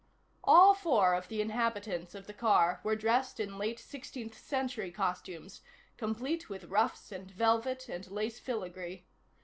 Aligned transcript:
All 0.43 0.73
four 0.73 1.13
of 1.13 1.27
the 1.27 1.41
inhabitants 1.41 2.15
of 2.15 2.25
the 2.25 2.33
car 2.33 2.81
were 2.83 2.95
dressed 2.95 3.39
in 3.39 3.59
late 3.59 3.77
Sixteenth 3.77 4.35
Century 4.35 4.89
costumes, 4.89 5.61
complete 5.95 6.49
with 6.49 6.63
ruffs 6.63 7.11
and 7.11 7.29
velvet 7.29 7.87
and 7.87 8.09
lace 8.09 8.39
filigree. 8.39 9.03